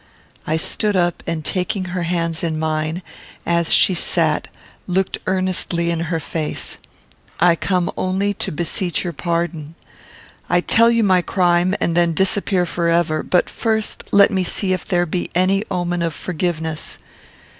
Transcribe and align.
I 0.47 0.57
stood 0.57 0.95
up, 0.95 1.21
and 1.27 1.45
taking 1.45 1.85
her 1.93 2.01
hands 2.01 2.43
in 2.43 2.57
mine, 2.57 3.03
as 3.45 3.71
she 3.71 3.93
sat, 3.93 4.47
looked 4.87 5.19
earnestly 5.27 5.91
in 5.91 5.99
her 6.09 6.19
face: 6.19 6.79
"I 7.39 7.55
come 7.55 7.91
only 7.95 8.33
to 8.33 8.51
beseech 8.51 9.03
your 9.03 9.13
pardon. 9.13 9.75
To 10.51 10.59
tell 10.63 10.89
you 10.89 11.03
my 11.03 11.21
crime, 11.21 11.75
and 11.79 11.95
then 11.95 12.15
disappear 12.15 12.65
forever; 12.65 13.21
but 13.21 13.47
first 13.47 14.05
let 14.11 14.31
me 14.31 14.41
see 14.43 14.73
if 14.73 14.85
there 14.87 15.05
be 15.05 15.29
any 15.35 15.63
omen 15.69 16.01
of 16.01 16.15
forgiveness. 16.15 16.97